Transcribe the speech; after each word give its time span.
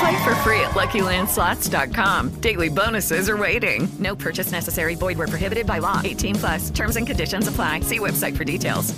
Play 0.00 0.24
for 0.24 0.34
free 0.36 0.60
at 0.60 0.72
LuckyLandSlots.com. 0.72 2.30
Daily 2.40 2.68
bonuses 2.68 3.28
are 3.28 3.36
waiting. 3.36 3.88
No 3.98 4.16
purchase 4.16 4.52
necessary. 4.52 4.94
Void 4.94 5.18
where 5.18 5.28
prohibited 5.28 5.66
by 5.66 5.78
law. 5.78 6.00
18 6.02 6.34
plus. 6.36 6.70
Terms 6.70 6.96
and 6.96 7.06
conditions 7.06 7.48
apply. 7.48 7.80
See 7.80 7.98
website 7.98 8.36
for 8.36 8.44
details. 8.44 8.94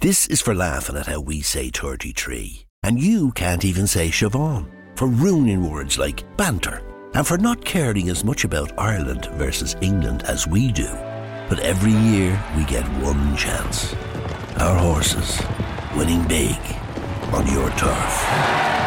This 0.00 0.28
is 0.28 0.40
for 0.40 0.54
laughing 0.54 0.96
at 0.96 1.06
how 1.06 1.18
we 1.18 1.40
say 1.40 1.70
33. 1.70 2.66
And 2.84 3.00
you 3.00 3.32
can't 3.32 3.64
even 3.64 3.88
say 3.88 4.10
Siobhan. 4.10 4.70
For 4.96 5.08
ruining 5.08 5.68
words 5.68 5.98
like 5.98 6.24
banter. 6.36 6.82
And 7.14 7.26
for 7.26 7.36
not 7.36 7.64
caring 7.64 8.08
as 8.08 8.24
much 8.24 8.44
about 8.44 8.78
Ireland 8.78 9.26
versus 9.32 9.74
England 9.80 10.22
as 10.22 10.46
we 10.46 10.70
do. 10.70 10.88
But 11.48 11.58
every 11.60 11.92
year 11.92 12.40
we 12.56 12.64
get 12.64 12.84
one 13.02 13.36
chance. 13.36 13.94
Our 14.58 14.78
horses 14.78 15.42
winning 15.96 16.22
big 16.28 16.58
on 17.32 17.46
your 17.52 17.70
turf. 17.70 18.77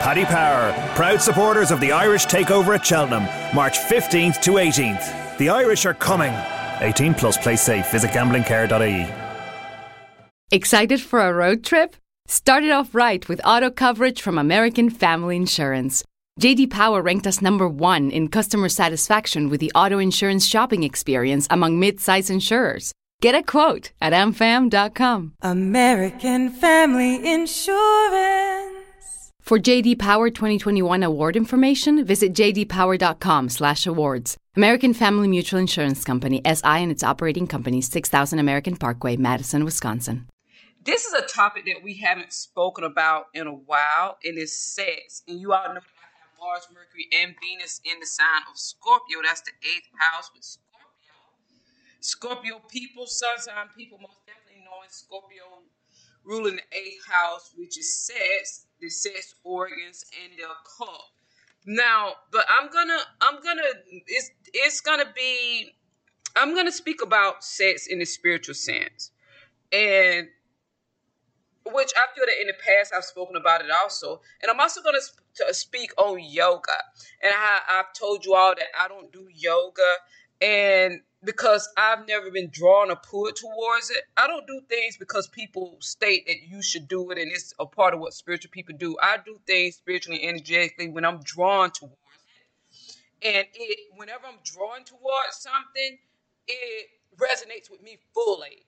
Paddy 0.00 0.24
Power, 0.24 0.72
proud 0.94 1.20
supporters 1.20 1.70
of 1.70 1.80
the 1.80 1.92
Irish 1.92 2.26
takeover 2.26 2.76
at 2.76 2.86
Cheltenham, 2.86 3.24
March 3.54 3.78
15th 3.78 4.40
to 4.42 4.52
18th. 4.52 5.38
The 5.38 5.48
Irish 5.48 5.86
are 5.86 5.94
coming. 5.94 6.32
18 6.80 7.14
plus 7.14 7.36
play 7.36 7.56
safe. 7.56 7.90
Visit 7.90 8.10
gamblingcare.ie. 8.12 9.06
Excited 10.50 11.00
for 11.00 11.20
a 11.20 11.32
road 11.32 11.64
trip? 11.64 11.94
Start 12.26 12.62
it 12.62 12.70
off 12.70 12.94
right 12.94 13.28
with 13.28 13.40
auto 13.44 13.70
coverage 13.70 14.22
from 14.22 14.38
American 14.38 14.88
Family 14.88 15.36
Insurance. 15.36 16.04
JD 16.40 16.70
Power 16.70 17.02
ranked 17.02 17.26
us 17.26 17.42
number 17.42 17.68
one 17.68 18.10
in 18.10 18.28
customer 18.28 18.68
satisfaction 18.68 19.50
with 19.50 19.60
the 19.60 19.72
auto 19.74 19.98
insurance 19.98 20.46
shopping 20.46 20.84
experience 20.84 21.46
among 21.50 21.80
mid-size 21.80 22.30
insurers. 22.30 22.92
Get 23.20 23.34
a 23.34 23.42
quote 23.42 23.90
at 24.00 24.12
amfam.com. 24.12 25.34
American 25.42 26.50
Family 26.50 27.16
Insurance. 27.30 28.67
For 29.48 29.56
JD 29.58 29.98
Power 29.98 30.28
2021 30.28 31.02
award 31.02 31.34
information, 31.34 32.04
visit 32.04 32.34
jdpower.com/awards. 32.34 34.36
American 34.54 34.92
Family 34.92 35.26
Mutual 35.26 35.58
Insurance 35.58 36.04
Company 36.04 36.42
SI 36.44 36.82
and 36.84 36.92
its 36.92 37.02
operating 37.02 37.46
companies 37.46 37.88
6000 37.88 38.38
American 38.38 38.76
Parkway, 38.76 39.16
Madison, 39.16 39.64
Wisconsin. 39.64 40.28
This 40.84 41.06
is 41.06 41.14
a 41.14 41.22
topic 41.22 41.64
that 41.64 41.82
we 41.82 41.94
haven't 41.94 42.34
spoken 42.34 42.84
about 42.84 43.28
in 43.32 43.46
a 43.46 43.54
while, 43.54 44.18
and 44.22 44.36
it's 44.36 44.52
sex. 44.52 45.22
And 45.26 45.40
you 45.40 45.54
all 45.54 45.68
know 45.68 45.80
that 45.80 45.96
I 45.96 46.08
have 46.20 46.28
Mars, 46.38 46.68
Mercury, 46.70 47.08
and 47.18 47.34
Venus 47.40 47.80
in 47.86 48.00
the 48.00 48.06
sign 48.06 48.42
of 48.52 48.58
Scorpio. 48.58 49.22
That's 49.24 49.40
the 49.40 49.52
eighth 49.62 49.88
house 49.96 50.30
with 50.34 50.44
Scorpio. 50.44 51.16
Scorpio 52.00 52.60
people, 52.68 53.06
sun 53.06 53.38
sign 53.38 53.70
people, 53.74 53.98
most 53.98 54.26
definitely 54.26 54.62
knowing 54.68 54.90
Scorpio 54.90 55.62
ruling 56.22 56.56
the 56.56 56.68
eighth 56.76 57.06
house, 57.08 57.54
which 57.56 57.78
is 57.78 57.96
sex, 57.96 58.66
the 58.80 58.88
sex 58.90 59.34
organs, 59.44 60.04
and 60.22 60.32
the 60.38 60.44
occult. 60.44 61.04
Now, 61.66 62.14
but 62.32 62.44
I'm 62.48 62.70
gonna, 62.70 62.98
I'm 63.20 63.42
gonna, 63.42 63.62
it's, 64.06 64.30
it's 64.54 64.80
gonna 64.80 65.12
be, 65.14 65.72
I'm 66.36 66.54
gonna 66.54 66.72
speak 66.72 67.02
about 67.02 67.44
sex 67.44 67.86
in 67.86 67.98
the 67.98 68.04
spiritual 68.06 68.54
sense, 68.54 69.10
and 69.72 70.28
which 71.66 71.92
I 71.96 72.04
feel 72.14 72.24
that 72.26 72.40
in 72.40 72.46
the 72.46 72.54
past 72.54 72.92
I've 72.96 73.04
spoken 73.04 73.36
about 73.36 73.60
it 73.60 73.70
also, 73.70 74.20
and 74.42 74.50
I'm 74.50 74.60
also 74.60 74.80
gonna 74.82 75.02
sp- 75.02 75.52
speak 75.52 75.90
on 75.98 76.18
yoga, 76.22 76.78
and 77.22 77.32
I, 77.34 77.80
I've 77.80 77.92
told 77.92 78.24
you 78.24 78.34
all 78.34 78.54
that 78.54 78.68
I 78.78 78.88
don't 78.88 79.12
do 79.12 79.28
yoga, 79.34 79.82
and 80.40 81.00
because 81.24 81.68
I've 81.76 82.06
never 82.06 82.30
been 82.30 82.48
drawn 82.52 82.90
or 82.90 82.96
pulled 82.96 83.36
towards 83.36 83.90
it. 83.90 84.04
I 84.16 84.26
don't 84.26 84.46
do 84.46 84.60
things 84.68 84.96
because 84.96 85.26
people 85.26 85.76
state 85.80 86.26
that 86.26 86.42
you 86.48 86.62
should 86.62 86.86
do 86.86 87.10
it 87.10 87.18
and 87.18 87.30
it's 87.30 87.54
a 87.58 87.66
part 87.66 87.94
of 87.94 88.00
what 88.00 88.12
spiritual 88.14 88.50
people 88.52 88.76
do. 88.78 88.96
I 89.02 89.18
do 89.24 89.38
things 89.46 89.76
spiritually 89.76 90.22
and 90.22 90.36
energetically 90.36 90.88
when 90.88 91.04
I'm 91.04 91.20
drawn 91.22 91.70
towards 91.70 91.94
it. 93.20 93.36
And 93.36 93.46
it 93.52 93.78
whenever 93.96 94.26
I'm 94.26 94.38
drawn 94.44 94.84
towards 94.84 95.38
something, 95.38 95.98
it 96.46 96.86
resonates 97.16 97.68
with 97.70 97.82
me 97.82 97.98
fully. 98.14 98.66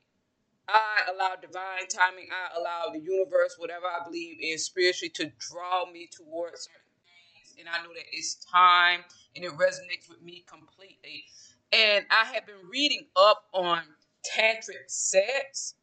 I 0.69 1.13
allow 1.13 1.35
divine 1.41 1.87
timing, 1.89 2.29
I 2.31 2.59
allow 2.59 2.91
the 2.93 3.01
universe, 3.01 3.57
whatever 3.59 3.87
I 3.87 4.05
believe 4.05 4.39
in 4.41 4.59
spiritually, 4.59 5.11
to 5.17 5.33
draw 5.39 5.91
me 5.91 6.09
towards 6.13 6.63
certain 6.63 6.95
things. 7.07 7.57
And 7.59 7.69
I 7.69 7.83
know 7.83 7.93
that 7.95 8.07
it's 8.13 8.45
time 8.45 9.01
and 9.35 9.45
it 9.45 9.53
resonates 9.53 10.09
with 10.09 10.23
me 10.23 10.45
completely. 10.49 11.25
And 11.73 12.05
I 12.11 12.25
have 12.35 12.47
been 12.47 12.69
reading 12.71 13.07
up 13.17 13.45
on 13.53 13.83
tantric 14.37 14.89
sex, 14.89 15.75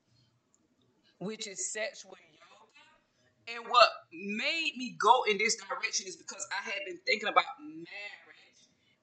which 1.19 1.47
is 1.47 1.71
sexual 1.71 2.15
yoga. 2.33 3.55
And 3.59 3.71
what 3.71 3.89
made 4.11 4.73
me 4.77 4.97
go 5.01 5.23
in 5.29 5.37
this 5.37 5.55
direction 5.55 6.07
is 6.07 6.17
because 6.17 6.45
I 6.51 6.69
had 6.69 6.79
been 6.85 6.99
thinking 7.05 7.29
about 7.29 7.45
marriage 7.61 7.87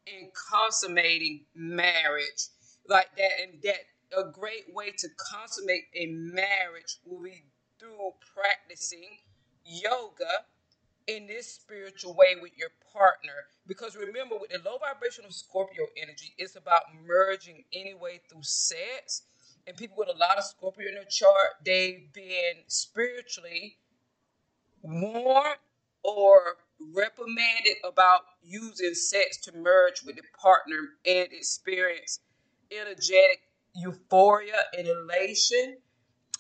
and 0.07 0.31
consummating 0.51 1.47
marriage 1.55 2.49
like 2.87 3.09
that. 3.17 3.31
And 3.43 3.63
that 3.63 3.81
a 4.19 4.31
great 4.31 4.73
way 4.75 4.91
to 4.91 5.09
consummate 5.33 5.85
a 5.95 6.07
marriage 6.07 6.99
will 7.07 7.23
be 7.23 7.45
through 7.79 8.13
practicing 8.35 9.19
yoga 9.65 10.45
in 11.07 11.27
this 11.27 11.55
spiritual 11.55 12.15
way 12.15 12.37
with 12.41 12.53
your 12.57 12.71
partner. 12.93 13.33
Because 13.67 13.97
remember, 13.97 14.37
with 14.41 14.51
the 14.51 14.59
low 14.65 14.79
vibrational 14.79 15.31
Scorpio 15.31 15.87
energy, 15.97 16.35
it's 16.39 16.57
about 16.57 16.83
merging 17.07 17.65
anyway 17.73 18.21
through 18.31 18.43
sex. 18.43 19.23
And 19.67 19.77
people 19.77 19.97
with 19.99 20.09
a 20.15 20.19
lot 20.19 20.39
of 20.39 20.45
Scorpio 20.45 20.89
in 20.89 20.95
their 20.95 21.05
chart, 21.05 21.57
they've 21.65 22.13
been 22.13 22.65
spiritually 22.67 23.79
warned 24.83 25.57
or 26.03 26.59
reprimanded 26.95 27.77
about 27.83 28.21
using 28.43 28.95
sex 28.95 29.39
to 29.39 29.53
merge 29.57 30.03
with 30.05 30.17
the 30.17 30.23
partner 30.41 30.77
and 31.07 31.29
experience 31.33 32.21
energetic 32.71 33.41
euphoria 33.75 34.57
and 34.77 34.87
elation, 34.87 35.79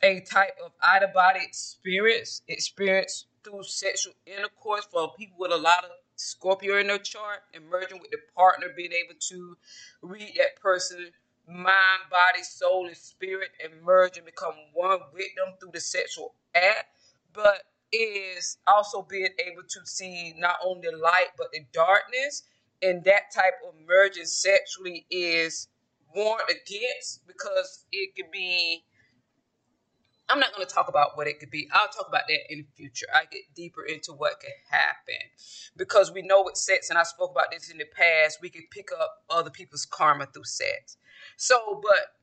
a 0.02 0.20
type 0.20 0.56
of 0.64 0.72
out 0.82 1.02
of 1.02 1.12
body 1.14 1.40
experience, 1.42 2.42
experience 2.48 3.26
through 3.44 3.62
sexual 3.64 4.14
intercourse 4.26 4.86
for 4.90 5.12
people 5.14 5.36
with 5.38 5.52
a 5.52 5.56
lot 5.56 5.84
of 5.84 5.90
Scorpio 6.16 6.78
in 6.78 6.86
their 6.86 6.98
chart 6.98 7.40
and 7.52 7.68
merging 7.68 8.00
with 8.00 8.10
the 8.10 8.18
partner, 8.36 8.68
being 8.74 8.92
able 8.92 9.18
to 9.28 9.56
read 10.02 10.32
that 10.36 10.60
person 10.60 11.10
mind, 11.46 12.02
body, 12.10 12.42
soul, 12.42 12.86
and 12.86 12.96
spirit 12.96 13.50
and 13.62 13.82
merge 13.82 14.16
and 14.16 14.26
become 14.26 14.54
one 14.72 15.00
with 15.12 15.26
them 15.36 15.54
through 15.60 15.72
the 15.72 15.80
sexual 15.80 16.34
act, 16.54 16.86
but 17.32 17.64
is 17.92 18.58
also 18.66 19.02
being 19.02 19.28
able 19.46 19.62
to 19.68 19.80
see 19.84 20.34
not 20.38 20.56
only 20.64 20.88
the 20.90 20.96
light 20.96 21.28
but 21.36 21.48
the 21.52 21.64
darkness. 21.72 22.44
And 22.82 23.04
that 23.04 23.32
type 23.34 23.54
of 23.66 23.74
merging 23.86 24.26
sexually 24.26 25.06
is 25.10 25.68
warned 26.14 26.42
against 26.50 27.26
because 27.26 27.86
it 27.92 28.14
could 28.14 28.30
be 28.30 28.84
I'm 30.28 30.40
not 30.40 30.54
going 30.54 30.66
to 30.66 30.74
talk 30.74 30.88
about 30.88 31.16
what 31.16 31.26
it 31.26 31.38
could 31.38 31.50
be. 31.50 31.68
I'll 31.72 31.88
talk 31.88 32.08
about 32.08 32.22
that 32.28 32.52
in 32.52 32.60
the 32.60 32.66
future. 32.74 33.06
I 33.14 33.24
get 33.30 33.42
deeper 33.54 33.84
into 33.84 34.12
what 34.12 34.40
could 34.40 34.50
happen 34.70 35.20
because 35.76 36.12
we 36.12 36.22
know 36.22 36.42
with 36.44 36.56
sets, 36.56 36.88
and 36.90 36.98
I 36.98 37.02
spoke 37.02 37.32
about 37.32 37.50
this 37.50 37.70
in 37.70 37.78
the 37.78 37.84
past. 37.84 38.38
We 38.40 38.48
could 38.48 38.70
pick 38.70 38.88
up 38.98 39.24
other 39.28 39.50
people's 39.50 39.84
karma 39.84 40.26
through 40.26 40.44
sex. 40.44 40.96
So, 41.36 41.80
but 41.82 42.14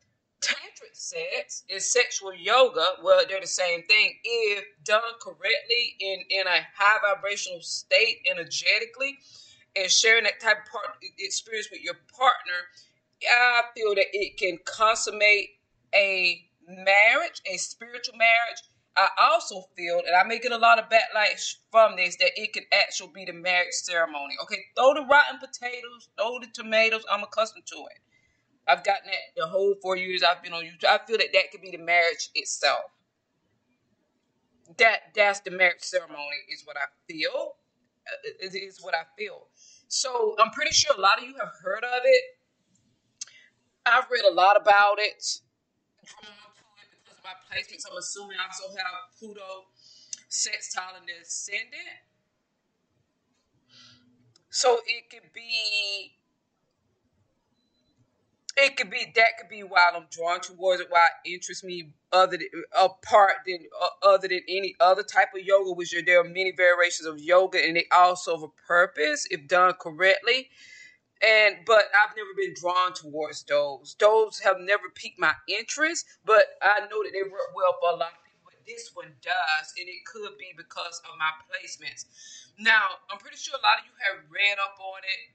tantric 0.42 0.94
sex 0.94 1.64
and 1.70 1.82
sexual 1.82 2.34
yoga, 2.34 2.86
well, 3.04 3.22
they're 3.30 3.40
the 3.40 3.48
same 3.48 3.84
thing 3.84 4.16
if 4.24 4.66
done 4.84 5.02
correctly 5.22 5.96
in 6.00 6.20
in 6.32 6.48
a 6.48 6.66
high 6.76 6.98
vibrational 7.04 7.62
state, 7.62 8.26
energetically, 8.30 9.20
and 9.76 9.92
sharing 9.92 10.24
that 10.24 10.40
type 10.42 10.58
of 10.66 10.72
part, 10.72 10.98
experience 11.20 11.70
with 11.72 11.82
your 11.82 11.96
partner. 12.18 12.62
I 13.24 13.62
feel 13.76 13.94
that 13.94 14.08
it 14.14 14.38
can 14.38 14.58
consummate 14.66 15.50
a 15.94 16.51
marriage, 16.68 17.42
a 17.46 17.58
spiritual 17.58 18.18
marriage, 18.18 18.62
I 18.98 19.08
also 19.22 19.64
feel, 19.78 20.02
and 20.06 20.16
I 20.16 20.24
may 20.24 20.40
get 20.40 20.52
a 20.52 20.58
lot 20.58 20.78
of 20.78 20.86
backlash 20.86 21.56
from 21.72 21.96
this, 21.96 22.18
that 22.18 22.32
it 22.36 22.54
can 22.54 22.64
actually 22.74 23.12
be 23.16 23.26
the 23.26 23.34
marriage 23.34 23.74
ceremony. 23.74 24.36
Okay, 24.44 24.60
throw 24.76 24.94
the 24.94 25.02
rotten 25.02 25.40
potatoes, 25.40 26.10
throw 26.18 26.40
the 26.40 26.48
tomatoes. 26.54 27.04
I'm 27.10 27.24
accustomed 27.24 27.66
to 27.68 27.76
it. 27.76 28.00
I've 28.68 28.84
gotten 28.84 29.08
that 29.08 29.42
the 29.42 29.48
whole 29.48 29.76
four 29.82 29.96
years 29.96 30.24
I've 30.24 30.44
been 30.44 30.54
on 30.54 30.64
YouTube. 30.64 30.86
I 30.86 31.00
feel 31.06 31.18
that 31.18 31.30
that 31.34 31.52
could 31.52 31.62
be 31.62 31.72
the 31.72 31.78
marriage 31.78 32.30
itself. 32.36 32.82
That 34.78 35.14
that's 35.16 35.40
the 35.40 35.52
marriage 35.52 35.82
ceremony 35.82 36.38
is 36.54 36.64
what 36.66 36.78
I 36.78 36.88
feel. 37.12 37.56
Uh, 38.08 38.46
is, 38.46 38.56
is 38.56 38.80
what 38.82 38.96
I 38.96 39.04
feel. 39.18 39.48
So 39.88 40.36
I'm 40.40 40.52
pretty 40.52 40.72
sure 40.72 40.96
a 40.98 41.00
lot 41.00 41.20
of 41.20 41.24
you 41.24 41.36
have 41.40 41.52
heard 41.64 41.84
of 41.84 42.02
it. 42.04 42.24
I've 43.86 44.10
read 44.12 44.26
a 44.26 44.34
lot 44.34 44.60
about 44.60 44.96
it 45.00 45.24
my 47.32 47.56
placements. 47.56 47.84
I'm 47.90 47.98
assuming 47.98 48.38
I 48.38 48.46
also 48.46 48.76
have 48.76 49.18
Pluto, 49.18 49.66
sextile, 50.28 50.96
and 50.98 51.08
the 51.08 51.14
ascendant. 51.22 52.04
So 54.50 54.80
it 54.86 55.10
could 55.10 55.32
be, 55.34 56.14
it 58.58 58.76
could 58.76 58.90
be 58.90 59.12
that 59.16 59.38
could 59.40 59.50
be 59.50 59.64
why 59.64 59.92
I'm 59.96 60.08
drawn 60.12 60.42
towards 60.42 60.82
it. 60.82 60.88
Why 60.90 61.06
it 61.24 61.32
interests 61.32 61.64
me 61.64 61.94
other 62.12 62.38
than 62.38 62.48
apart 62.78 63.36
than 63.48 63.60
uh, 63.82 64.08
other 64.10 64.28
than 64.28 64.42
any 64.50 64.76
other 64.82 65.04
type 65.04 65.30
of 65.34 65.46
yoga, 65.46 65.72
which 65.72 65.96
there 66.06 66.20
are 66.20 66.26
many 66.26 66.52
variations 66.52 67.08
of 67.08 67.20
yoga, 67.22 67.66
and 67.66 67.78
they 67.78 67.86
all 67.94 68.18
serve 68.18 68.44
a 68.44 68.50
purpose 68.68 69.26
if 69.32 69.48
done 69.48 69.74
correctly 69.80 70.50
and 71.22 71.58
but 71.66 71.86
I've 71.94 72.16
never 72.16 72.34
been 72.36 72.54
drawn 72.60 72.94
towards 72.94 73.44
those. 73.44 73.96
Those 74.00 74.40
have 74.40 74.58
never 74.60 74.90
piqued 74.94 75.20
my 75.20 75.34
interest, 75.48 76.06
but 76.26 76.58
I 76.62 76.82
know 76.90 77.04
that 77.04 77.12
they 77.14 77.24
work 77.24 77.54
well 77.56 77.78
for 77.80 77.94
a 77.94 77.98
lot 77.98 78.14
of 78.18 78.22
people. 78.26 78.42
But 78.46 78.66
this 78.66 78.92
one 78.94 79.14
does, 79.22 79.74
and 79.78 79.88
it 79.88 80.06
could 80.06 80.38
be 80.38 80.54
because 80.58 81.02
of 81.06 81.18
my 81.18 81.32
placements. 81.46 82.06
Now, 82.60 83.02
I'm 83.10 83.20
pretty 83.20 83.38
sure 83.38 83.56
a 83.58 83.62
lot 83.62 83.80
of 83.80 83.86
you 83.86 83.94
have 84.10 84.26
read 84.30 84.58
up 84.58 84.78
on 84.80 85.02
it. 85.06 85.26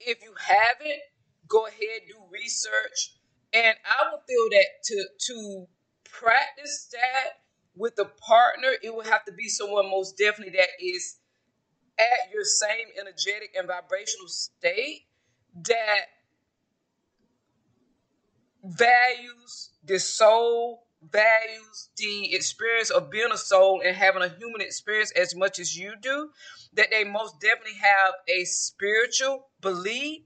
If 0.00 0.22
you 0.22 0.34
haven't, 0.38 1.02
go 1.48 1.66
ahead 1.66 2.06
do 2.08 2.16
research, 2.30 3.16
and 3.52 3.76
I 3.84 4.10
would 4.10 4.20
feel 4.26 4.48
that 4.50 4.82
to 4.84 5.04
to 5.26 5.66
practice 6.04 6.88
that 6.92 7.42
with 7.76 7.98
a 7.98 8.04
partner, 8.04 8.70
it 8.82 8.94
would 8.94 9.06
have 9.06 9.24
to 9.24 9.32
be 9.32 9.48
someone 9.48 9.90
most 9.90 10.16
definitely 10.16 10.56
that 10.58 10.68
is 10.80 11.16
at 11.98 12.32
your 12.32 12.44
same 12.44 12.88
energetic 13.00 13.54
and 13.56 13.66
vibrational 13.66 14.28
state 14.28 15.02
that 15.54 16.06
values 18.64 19.70
the 19.84 19.98
soul, 19.98 20.86
values 21.10 21.90
the 21.96 22.34
experience 22.34 22.90
of 22.90 23.10
being 23.10 23.30
a 23.32 23.36
soul 23.36 23.82
and 23.84 23.94
having 23.96 24.22
a 24.22 24.28
human 24.28 24.60
experience 24.60 25.10
as 25.12 25.34
much 25.34 25.58
as 25.58 25.76
you 25.76 25.94
do, 26.00 26.30
that 26.72 26.90
they 26.90 27.04
most 27.04 27.40
definitely 27.40 27.78
have 27.80 28.14
a 28.28 28.44
spiritual 28.44 29.46
belief, 29.60 30.22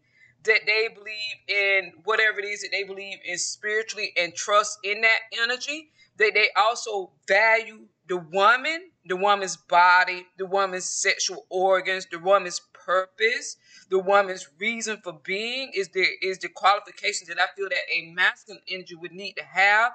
that 0.48 0.62
they 0.66 0.88
believe 0.88 1.36
in 1.48 1.92
whatever 2.04 2.40
it 2.40 2.46
is 2.46 2.62
that 2.62 2.70
they 2.72 2.84
believe 2.84 3.18
in 3.24 3.38
spiritually 3.38 4.12
and 4.16 4.34
trust 4.34 4.78
in 4.82 5.02
that 5.02 5.20
energy, 5.42 5.90
that 6.18 6.32
they 6.34 6.48
also 6.56 7.12
value 7.28 7.86
the 8.08 8.16
woman, 8.16 8.90
the 9.06 9.16
woman's 9.16 9.56
body, 9.56 10.26
the 10.38 10.46
woman's 10.46 10.86
sexual 10.86 11.46
organs, 11.50 12.06
the 12.10 12.18
woman's 12.18 12.60
purpose, 12.72 13.56
the 13.90 13.98
woman's 13.98 14.48
reason 14.58 14.98
for 15.04 15.12
being 15.22 15.70
is 15.74 15.88
the 15.90 16.06
is 16.22 16.38
the 16.38 16.48
qualifications 16.48 17.28
that 17.28 17.38
I 17.38 17.46
feel 17.56 17.68
that 17.68 17.78
a 17.94 18.10
masculine 18.12 18.62
energy 18.68 18.94
would 18.94 19.12
need 19.12 19.34
to 19.34 19.44
have 19.44 19.92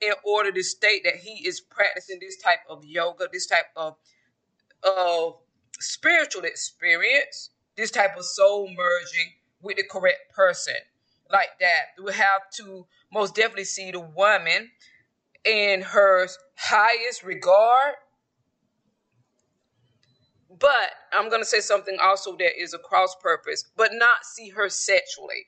in 0.00 0.12
order 0.24 0.52
to 0.52 0.62
state 0.62 1.02
that 1.04 1.16
he 1.16 1.46
is 1.46 1.60
practicing 1.60 2.18
this 2.20 2.36
type 2.36 2.60
of 2.68 2.84
yoga, 2.84 3.28
this 3.32 3.46
type 3.46 3.66
of 3.76 3.96
of 4.82 5.36
spiritual 5.80 6.42
experience, 6.44 7.50
this 7.76 7.90
type 7.92 8.16
of 8.18 8.24
soul 8.24 8.68
merging 8.68 9.32
with 9.64 9.78
the 9.78 9.82
correct 9.82 10.32
person. 10.34 10.74
Like 11.32 11.58
that. 11.58 12.04
We 12.04 12.12
have 12.12 12.42
to 12.58 12.86
most 13.12 13.34
definitely 13.34 13.64
see 13.64 13.90
the 13.90 14.00
woman 14.00 14.70
in 15.44 15.80
her 15.80 16.28
highest 16.56 17.24
regard. 17.24 17.94
But 20.56 20.90
I'm 21.12 21.30
going 21.30 21.40
to 21.40 21.46
say 21.46 21.60
something 21.60 21.96
also 22.00 22.36
that 22.36 22.60
is 22.60 22.74
a 22.74 22.78
cross 22.78 23.16
purpose, 23.20 23.64
but 23.76 23.90
not 23.92 24.24
see 24.24 24.50
her 24.50 24.68
sexually. 24.68 25.46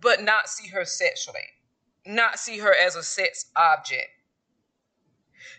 But 0.00 0.22
not 0.24 0.48
see 0.48 0.68
her 0.70 0.84
sexually. 0.84 1.40
Not 2.04 2.38
see 2.38 2.58
her 2.58 2.74
as 2.74 2.96
a 2.96 3.02
sex 3.02 3.46
object. 3.54 4.08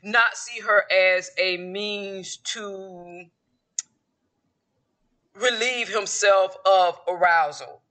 Not 0.03 0.37
see 0.37 0.61
her 0.61 0.85
as 0.91 1.31
a 1.37 1.57
means 1.57 2.37
to 2.37 3.25
relieve 5.35 5.89
himself 5.89 6.55
of 6.65 6.99
arousal 7.07 7.81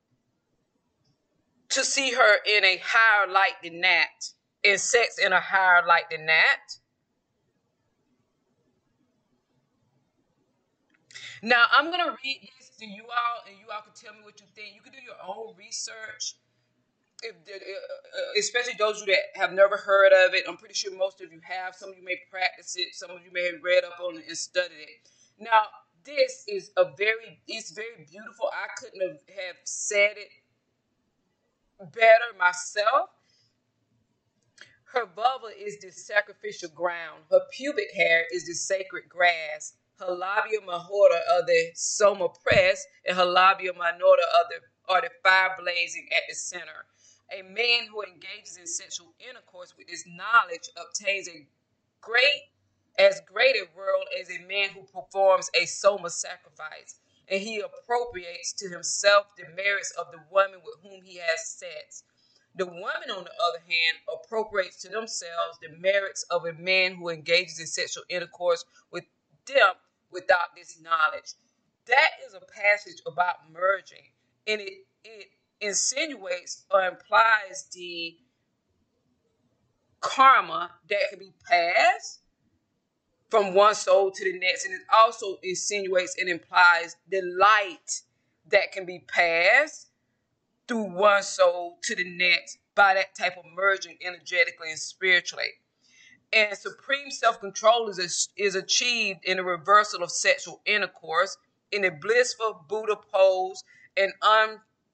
to 1.70 1.84
see 1.84 2.12
her 2.12 2.36
in 2.46 2.64
a 2.64 2.80
higher 2.82 3.30
light 3.30 3.54
than 3.62 3.80
that, 3.82 4.30
in 4.62 4.78
sex 4.78 5.18
in 5.18 5.32
a 5.32 5.40
higher 5.40 5.86
light 5.86 6.10
than 6.10 6.26
that. 6.26 6.60
Now, 11.42 11.66
I'm 11.70 11.86
going 11.86 12.04
to 12.04 12.16
read 12.24 12.50
this 12.58 12.70
to 12.80 12.86
you 12.86 13.02
all, 13.04 13.42
and 13.46 13.56
you 13.58 13.66
all 13.72 13.82
can 13.82 13.92
tell 13.94 14.12
me 14.12 14.20
what 14.24 14.40
you 14.40 14.46
think. 14.54 14.74
You 14.74 14.80
can 14.80 14.92
do 14.92 14.98
your 15.04 15.14
own 15.24 15.54
research, 15.56 16.34
if, 17.22 17.34
uh, 17.34 17.54
uh, 17.54 18.38
especially 18.38 18.74
those 18.78 19.02
of 19.02 19.08
you 19.08 19.14
that 19.14 19.40
have 19.40 19.52
never 19.52 19.76
heard 19.76 20.12
of 20.12 20.34
it. 20.34 20.44
I'm 20.48 20.56
pretty 20.56 20.74
sure 20.74 20.96
most 20.96 21.20
of 21.20 21.32
you 21.32 21.40
have. 21.42 21.74
Some 21.74 21.90
of 21.90 21.96
you 21.96 22.04
may 22.04 22.18
practice 22.30 22.76
it. 22.76 22.94
Some 22.94 23.10
of 23.10 23.18
you 23.24 23.32
may 23.32 23.46
have 23.46 23.62
read 23.62 23.84
up 23.84 23.98
on 24.00 24.16
it 24.16 24.24
and 24.28 24.36
studied 24.36 24.78
it. 24.78 25.08
Now, 25.38 25.62
this 26.04 26.44
is 26.48 26.70
a 26.76 26.84
very, 26.96 27.40
it's 27.46 27.72
very 27.72 28.06
beautiful. 28.10 28.50
I 28.52 28.68
couldn't 28.78 29.02
have, 29.02 29.20
have 29.28 29.56
said 29.64 30.14
it 30.16 30.30
better 31.92 32.36
myself. 32.38 33.10
Her 34.92 35.06
vulva 35.14 35.48
is 35.58 35.78
the 35.80 35.90
sacrificial 35.90 36.70
ground. 36.70 37.24
Her 37.30 37.40
pubic 37.52 37.92
hair 37.94 38.24
is 38.32 38.46
the 38.46 38.54
sacred 38.54 39.08
grass. 39.08 39.74
Her 39.98 40.10
labia 40.12 40.60
majora 40.64 41.20
are 41.32 41.44
the 41.46 41.72
soma 41.74 42.28
press, 42.42 42.86
and 43.06 43.16
her 43.16 43.24
labia 43.24 43.72
minora 43.74 44.00
are 44.00 44.46
the, 44.48 44.92
are 44.92 45.00
the 45.02 45.10
fire 45.22 45.54
blazing 45.58 46.08
at 46.16 46.22
the 46.28 46.34
center. 46.34 46.86
A 47.30 47.42
man 47.42 47.86
who 47.90 48.02
engages 48.02 48.56
in 48.56 48.66
sexual 48.66 49.14
intercourse 49.18 49.74
with 49.76 49.88
this 49.88 50.04
knowledge 50.06 50.70
obtains 50.76 51.28
a 51.28 51.46
great, 52.00 52.50
as 52.98 53.20
great 53.26 53.56
a 53.56 53.68
world 53.76 54.06
as 54.20 54.30
a 54.30 54.38
man 54.38 54.70
who 54.70 54.82
performs 54.82 55.50
a 55.54 55.66
soma 55.66 56.10
sacrifice 56.10 57.00
and 57.30 57.42
he 57.42 57.60
appropriates 57.60 58.52
to 58.54 58.68
himself 58.68 59.26
the 59.36 59.48
merits 59.54 59.92
of 59.98 60.10
the 60.12 60.20
woman 60.30 60.60
with 60.64 60.76
whom 60.82 61.02
he 61.02 61.16
has 61.16 61.46
sex. 61.46 62.02
The 62.54 62.66
woman, 62.66 63.10
on 63.10 63.24
the 63.24 63.30
other 63.30 63.60
hand, 63.60 63.98
appropriates 64.12 64.80
to 64.82 64.88
themselves 64.88 65.58
the 65.60 65.76
merits 65.78 66.24
of 66.30 66.46
a 66.46 66.54
man 66.54 66.96
who 66.96 67.10
engages 67.10 67.60
in 67.60 67.66
sexual 67.66 68.04
intercourse 68.08 68.64
with 68.90 69.04
them 69.46 69.74
without 70.10 70.56
this 70.56 70.80
knowledge. 70.80 71.34
That 71.86 72.10
is 72.26 72.34
a 72.34 72.40
passage 72.40 73.00
about 73.06 73.50
merging, 73.52 74.12
and 74.46 74.60
it, 74.60 74.86
it 75.04 75.28
insinuates 75.60 76.64
or 76.70 76.82
implies 76.82 77.68
the 77.72 78.16
karma 80.00 80.70
that 80.88 81.10
can 81.10 81.18
be 81.18 81.32
passed 81.48 82.20
from 83.30 83.54
one 83.54 83.74
soul 83.74 84.10
to 84.10 84.24
the 84.24 84.38
next. 84.38 84.64
And 84.64 84.74
it 84.74 84.82
also 84.98 85.38
insinuates 85.42 86.16
and 86.18 86.28
implies 86.28 86.96
the 87.08 87.22
light 87.22 88.02
that 88.50 88.72
can 88.72 88.86
be 88.86 89.00
passed 89.00 89.88
through 90.66 90.94
one 90.94 91.22
soul 91.22 91.78
to 91.82 91.94
the 91.94 92.04
next 92.04 92.58
by 92.74 92.94
that 92.94 93.14
type 93.14 93.36
of 93.36 93.44
merging 93.54 93.96
energetically 94.00 94.70
and 94.70 94.78
spiritually. 94.78 95.50
And 96.32 96.56
supreme 96.56 97.10
self 97.10 97.40
control 97.40 97.88
is, 97.88 98.28
is 98.36 98.54
achieved 98.54 99.20
in 99.24 99.38
the 99.38 99.44
reversal 99.44 100.02
of 100.02 100.10
sexual 100.10 100.60
intercourse, 100.66 101.36
in 101.72 101.84
a 101.84 101.90
blissful 101.90 102.64
Buddha 102.68 102.96
pose, 103.12 103.64
and 103.96 104.12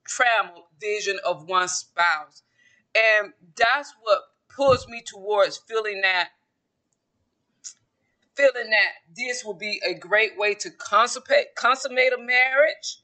trammeled 0.05 0.65
vision 0.81 1.19
of 1.25 1.49
one 1.49 1.69
spouse. 1.69 2.43
And 2.95 3.33
that's 3.57 3.93
what 4.03 4.21
pulls 4.55 4.87
me 4.89 5.03
towards 5.05 5.57
feeling 5.57 6.01
that 6.03 6.29
feeling 8.37 8.71
that 8.71 8.93
this 9.17 9.45
will 9.45 9.55
be 9.55 9.81
a 9.87 9.95
great 9.95 10.37
way 10.37 10.55
to 10.55 10.71
consummate 10.71 11.55
consummate 11.57 12.13
a 12.13 12.19
marriage. 12.19 13.01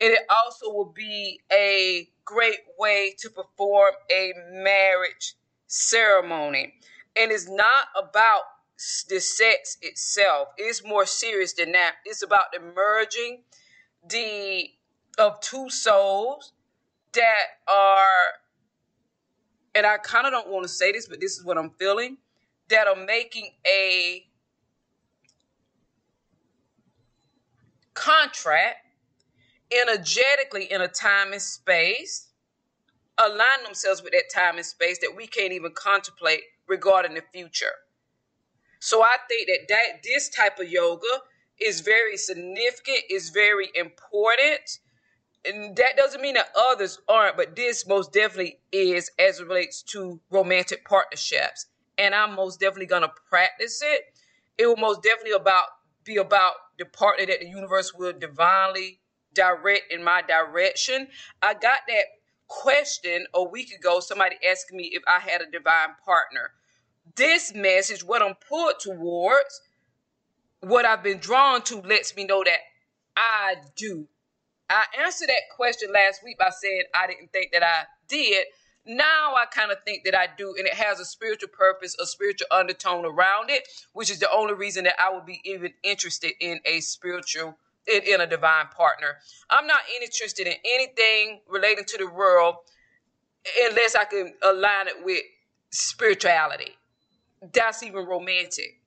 And 0.00 0.12
it 0.12 0.20
also 0.28 0.70
will 0.70 0.92
be 0.94 1.40
a 1.52 2.08
great 2.24 2.60
way 2.78 3.14
to 3.18 3.30
perform 3.30 3.94
a 4.12 4.32
marriage 4.50 5.34
ceremony. 5.66 6.74
And 7.16 7.30
it's 7.30 7.48
not 7.48 7.86
about 7.96 8.42
the 9.08 9.20
sex 9.20 9.78
itself. 9.80 10.48
It's 10.58 10.84
more 10.84 11.06
serious 11.06 11.52
than 11.54 11.72
that. 11.72 11.94
It's 12.04 12.22
about 12.22 12.52
the 12.52 12.60
merging 12.60 13.44
the 14.08 14.70
of 15.24 15.40
two 15.40 15.68
souls 15.70 16.52
that 17.12 17.44
are 17.68 18.34
and 19.74 19.86
i 19.86 19.96
kind 19.98 20.26
of 20.26 20.32
don't 20.32 20.48
want 20.48 20.62
to 20.64 20.68
say 20.68 20.92
this 20.92 21.08
but 21.08 21.20
this 21.20 21.38
is 21.38 21.44
what 21.44 21.58
i'm 21.58 21.70
feeling 21.70 22.16
that 22.68 22.86
are 22.86 22.96
making 22.96 23.50
a 23.66 24.24
contract 27.94 28.78
energetically 29.72 30.70
in 30.70 30.80
a 30.80 30.88
time 30.88 31.32
and 31.32 31.42
space, 31.42 32.28
align 33.18 33.64
themselves 33.64 34.02
with 34.02 34.12
that 34.12 34.30
time 34.34 34.56
and 34.56 34.66
space 34.66 34.98
that 34.98 35.14
we 35.16 35.26
can't 35.26 35.52
even 35.52 35.72
contemplate 35.72 36.40
regarding 36.66 37.14
the 37.14 37.22
future. 37.32 37.72
So 38.80 39.02
I 39.02 39.16
think 39.28 39.48
that, 39.48 39.66
that 39.68 40.02
this 40.02 40.28
type 40.28 40.58
of 40.58 40.68
yoga 40.68 41.06
is 41.60 41.80
very 41.80 42.16
significant, 42.16 43.00
is 43.10 43.30
very 43.30 43.70
important. 43.74 44.78
And 45.46 45.76
that 45.76 45.96
doesn't 45.96 46.22
mean 46.22 46.34
that 46.34 46.48
others 46.56 46.98
aren't, 47.08 47.36
but 47.36 47.54
this 47.54 47.86
most 47.86 48.12
definitely 48.12 48.60
is 48.72 49.10
as 49.18 49.40
it 49.40 49.46
relates 49.46 49.82
to 49.82 50.20
romantic 50.30 50.86
partnerships. 50.86 51.66
And 51.98 52.14
I'm 52.14 52.34
most 52.34 52.60
definitely 52.60 52.86
gonna 52.86 53.12
practice 53.28 53.82
it. 53.82 54.02
It 54.56 54.66
will 54.66 54.76
most 54.76 55.02
definitely 55.02 55.32
about 55.32 55.66
be 56.04 56.16
about 56.16 56.54
the 56.78 56.84
partner 56.84 57.26
that 57.26 57.40
the 57.40 57.46
universe 57.46 57.94
will 57.94 58.12
divinely 58.12 59.00
direct 59.32 59.92
in 59.92 60.02
my 60.04 60.22
direction. 60.22 61.08
I 61.42 61.54
got 61.54 61.80
that 61.88 62.04
question 62.46 63.26
a 63.34 63.42
week 63.42 63.72
ago. 63.72 64.00
Somebody 64.00 64.36
asked 64.48 64.72
me 64.72 64.90
if 64.92 65.02
I 65.06 65.18
had 65.18 65.40
a 65.40 65.50
divine 65.50 65.96
partner. 66.04 66.52
This 67.16 67.54
message, 67.54 68.02
what 68.04 68.22
I'm 68.22 68.34
pulled 68.48 68.80
towards, 68.80 69.60
what 70.60 70.84
I've 70.84 71.02
been 71.02 71.18
drawn 71.18 71.62
to, 71.62 71.80
lets 71.80 72.16
me 72.16 72.24
know 72.24 72.42
that 72.44 72.60
I 73.16 73.56
do. 73.76 74.08
I 74.70 74.84
answered 75.04 75.28
that 75.28 75.54
question 75.54 75.90
last 75.92 76.22
week 76.24 76.38
by 76.38 76.50
saying 76.50 76.82
I 76.94 77.06
didn't 77.06 77.32
think 77.32 77.52
that 77.52 77.62
I 77.62 77.84
did. 78.08 78.46
Now 78.86 79.34
I 79.34 79.46
kind 79.46 79.70
of 79.70 79.78
think 79.84 80.04
that 80.04 80.14
I 80.14 80.28
do, 80.36 80.54
and 80.58 80.66
it 80.66 80.74
has 80.74 81.00
a 81.00 81.04
spiritual 81.04 81.48
purpose, 81.48 81.96
a 82.00 82.06
spiritual 82.06 82.46
undertone 82.50 83.06
around 83.06 83.50
it, 83.50 83.66
which 83.92 84.10
is 84.10 84.18
the 84.18 84.30
only 84.30 84.54
reason 84.54 84.84
that 84.84 84.94
I 84.98 85.12
would 85.12 85.24
be 85.24 85.40
even 85.44 85.72
interested 85.82 86.32
in 86.40 86.60
a 86.66 86.80
spiritual, 86.80 87.56
in, 87.86 88.02
in 88.02 88.20
a 88.20 88.26
divine 88.26 88.66
partner. 88.76 89.16
I'm 89.48 89.66
not 89.66 89.80
interested 90.02 90.46
in 90.46 90.54
anything 90.64 91.40
relating 91.48 91.84
to 91.84 91.98
the 91.98 92.10
world 92.10 92.56
unless 93.62 93.94
I 93.94 94.04
can 94.04 94.34
align 94.42 94.88
it 94.88 95.04
with 95.04 95.22
spirituality. 95.70 96.76
That's 97.52 97.82
even 97.82 98.06
romantic. 98.06 98.80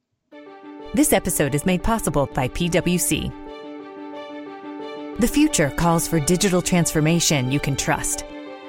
This 0.93 1.11
episode 1.13 1.53
is 1.53 1.65
made 1.65 1.83
possible 1.83 2.27
by 2.33 2.47
PwC. 2.49 3.46
The 5.19 5.27
future 5.27 5.71
calls 5.71 6.07
for 6.07 6.19
digital 6.19 6.61
transformation 6.61 7.51
you 7.51 7.59
can 7.59 7.75
trust. 7.75 8.23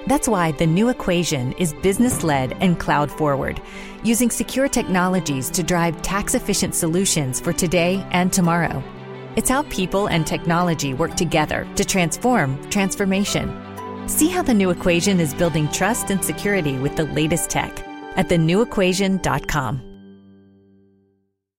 That's 0.06 0.26
why 0.26 0.52
the 0.52 0.66
new 0.66 0.88
equation 0.88 1.52
is 1.52 1.74
business 1.74 2.24
led 2.24 2.54
and 2.62 2.80
cloud 2.80 3.10
forward, 3.10 3.60
using 4.02 4.30
secure 4.30 4.66
technologies 4.66 5.50
to 5.50 5.62
drive 5.62 6.00
tax 6.00 6.34
efficient 6.34 6.74
solutions 6.74 7.38
for 7.38 7.52
today 7.52 8.02
and 8.12 8.32
tomorrow. 8.32 8.82
It's 9.36 9.50
how 9.50 9.64
people 9.64 10.06
and 10.06 10.26
technology 10.26 10.94
work 10.94 11.16
together 11.16 11.68
to 11.76 11.84
transform 11.84 12.58
transformation. 12.70 14.08
See 14.08 14.30
how 14.30 14.40
the 14.40 14.54
new 14.54 14.70
equation 14.70 15.20
is 15.20 15.34
building 15.34 15.68
trust 15.68 16.08
and 16.08 16.24
security 16.24 16.78
with 16.78 16.96
the 16.96 17.04
latest 17.04 17.50
tech 17.50 17.78
at 18.16 18.30
thenewequation.com. 18.30 19.87